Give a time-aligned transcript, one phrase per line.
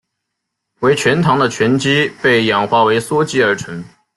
[0.79, 3.83] 为醛糖的醛基被氧化为羧基而成。